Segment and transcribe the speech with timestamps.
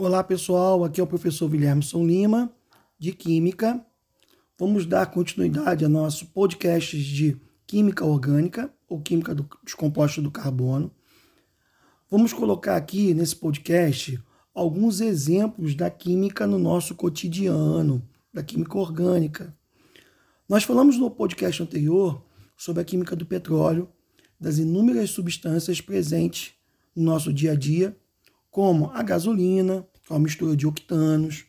[0.00, 2.54] Olá pessoal, aqui é o professor Guilhermeson Lima,
[2.96, 3.84] de Química.
[4.56, 7.36] Vamos dar continuidade a nosso podcast de
[7.66, 10.94] Química Orgânica, ou Química dos Compostos do Carbono.
[12.08, 14.22] Vamos colocar aqui nesse podcast
[14.54, 18.00] alguns exemplos da química no nosso cotidiano,
[18.32, 19.52] da química orgânica.
[20.48, 22.24] Nós falamos no podcast anterior
[22.56, 23.88] sobre a química do petróleo,
[24.38, 26.52] das inúmeras substâncias presentes
[26.94, 27.96] no nosso dia a dia
[28.58, 31.44] como a gasolina, que é uma mistura de octanos,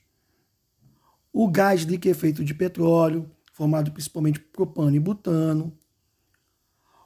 [1.34, 5.76] o gás liquefeito de petróleo, formado principalmente por propano e butano,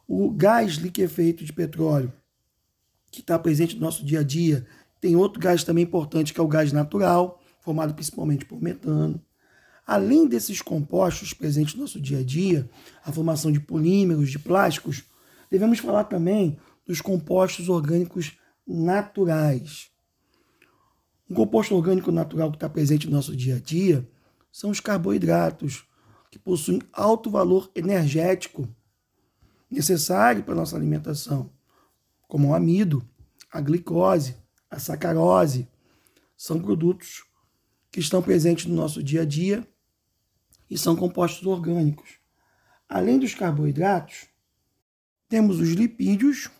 [0.05, 2.11] o gás liquefeito de petróleo,
[3.11, 4.67] que está presente no nosso dia a dia,
[4.99, 9.21] tem outro gás também importante, que é o gás natural, formado principalmente por metano.
[9.87, 12.69] Além desses compostos presentes no nosso dia a dia,
[13.05, 15.05] a formação de polímeros, de plásticos,
[15.49, 18.33] devemos falar também dos compostos orgânicos
[18.67, 19.92] naturais.
[21.33, 24.07] Um composto orgânico natural que está presente no nosso dia a dia
[24.51, 25.83] são os carboidratos,
[26.29, 28.69] que possuem alto valor energético
[29.67, 31.49] necessário para a nossa alimentação,
[32.27, 33.03] como o amido,
[33.51, 34.35] a glicose,
[34.69, 35.67] a sacarose.
[36.37, 37.23] São produtos
[37.91, 39.67] que estão presentes no nosso dia a dia
[40.69, 42.19] e são compostos orgânicos.
[42.87, 44.27] Além dos carboidratos,
[45.27, 46.51] temos os lipídios,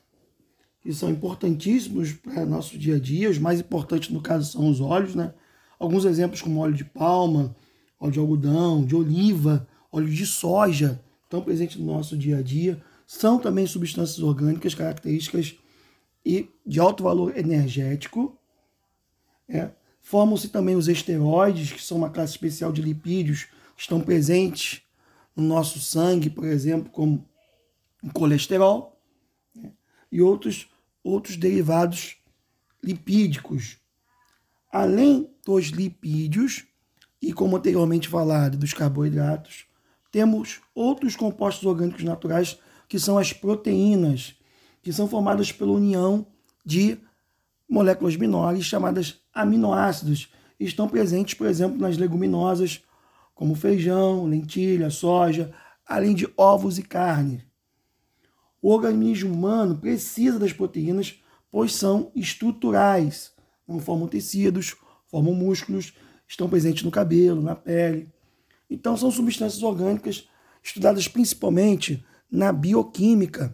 [0.84, 3.30] que são importantíssimos para nosso dia a dia.
[3.30, 5.34] Os mais importantes, no caso, são os óleos, né?
[5.80, 7.56] Alguns exemplos como óleo de palma,
[7.98, 12.82] óleo de algodão, de oliva, óleo de soja, estão presentes no nosso dia a dia.
[13.08, 15.56] São também substâncias orgânicas, características
[16.26, 18.38] e de alto valor energético.
[19.48, 19.72] É.
[20.02, 24.82] Formam-se também os esteroides, que são uma classe especial de lipídios, que estão presentes
[25.34, 27.26] no nosso sangue, por exemplo, como
[28.14, 29.02] colesterol,
[29.56, 29.72] né?
[30.12, 30.68] e outros
[31.04, 32.18] outros derivados
[32.82, 33.78] lipídicos.
[34.72, 36.66] Além dos lipídios,
[37.22, 39.66] e como anteriormente falado, dos carboidratos,
[40.12, 44.36] temos outros compostos orgânicos naturais que são as proteínas,
[44.82, 46.28] que são formadas pela união
[46.66, 46.98] de
[47.70, 50.32] moléculas menores chamadas aminoácidos.
[50.60, 52.84] Estão presentes, por exemplo, nas leguminosas,
[53.34, 55.52] como feijão, lentilha, soja,
[55.88, 57.44] além de ovos e carne.
[58.64, 63.34] O organismo humano precisa das proteínas, pois são estruturais,
[63.68, 65.94] não formam tecidos, formam músculos,
[66.26, 68.10] estão presentes no cabelo, na pele.
[68.70, 70.30] Então, são substâncias orgânicas
[70.64, 73.54] estudadas principalmente na bioquímica.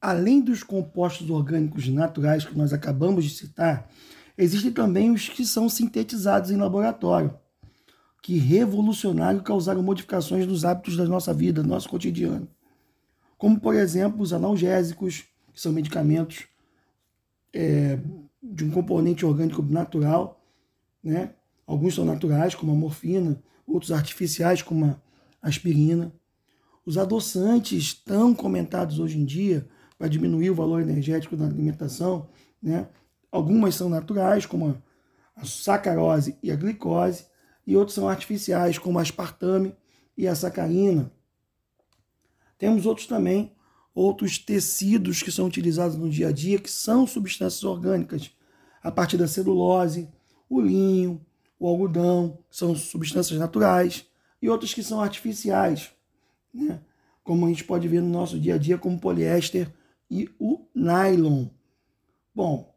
[0.00, 3.90] Além dos compostos orgânicos naturais que nós acabamos de citar,
[4.36, 7.38] existem também os que são sintetizados em laboratório,
[8.22, 12.48] que revolucionaram e causaram modificações nos hábitos da nossa vida, do nosso cotidiano
[13.40, 15.24] como por exemplo os analgésicos,
[15.54, 16.46] que são medicamentos
[17.54, 17.98] é,
[18.42, 20.44] de um componente orgânico natural,
[21.02, 21.30] né?
[21.66, 25.00] Alguns são naturais, como a morfina, outros artificiais, como a
[25.40, 26.12] aspirina.
[26.84, 32.28] Os adoçantes tão comentados hoje em dia para diminuir o valor energético da alimentação,
[32.62, 32.88] né?
[33.32, 34.76] Algumas são naturais, como
[35.34, 37.24] a sacarose e a glicose,
[37.66, 39.74] e outros são artificiais, como a aspartame
[40.14, 41.10] e a sacarina.
[42.60, 43.50] Temos outros também,
[43.94, 48.30] outros tecidos que são utilizados no dia a dia, que são substâncias orgânicas,
[48.82, 50.10] a partir da celulose,
[50.46, 51.24] o linho,
[51.58, 54.04] o algodão, são substâncias naturais,
[54.42, 55.90] e outros que são artificiais,
[56.52, 56.82] né?
[57.24, 59.72] como a gente pode ver no nosso dia a dia, como poliéster
[60.10, 61.46] e o nylon.
[62.34, 62.74] Bom,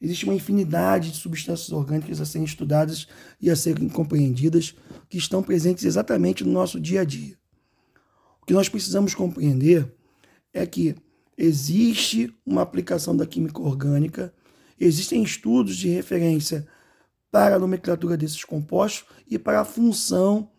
[0.00, 3.06] existe uma infinidade de substâncias orgânicas a serem estudadas
[3.40, 4.74] e a serem compreendidas
[5.08, 7.39] que estão presentes exatamente no nosso dia a dia
[8.50, 9.94] que nós precisamos compreender
[10.52, 10.96] é que
[11.38, 14.34] existe uma aplicação da química orgânica,
[14.76, 16.66] existem estudos de referência
[17.30, 20.50] para a nomenclatura desses compostos e para a função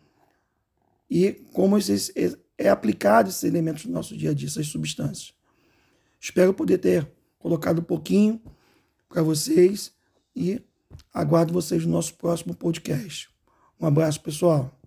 [1.09, 2.13] e como esses,
[2.57, 5.33] é aplicado esses elementos no nosso dia a dia, essas substâncias.
[6.17, 8.41] Espero poder ter colocado um pouquinho
[9.09, 9.91] para vocês
[10.33, 10.61] e
[11.13, 13.29] aguardo vocês no nosso próximo podcast.
[13.77, 14.80] Um abraço, pessoal.